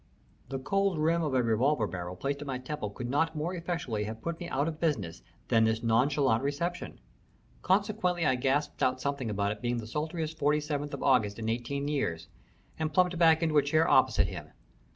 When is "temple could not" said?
2.57-3.35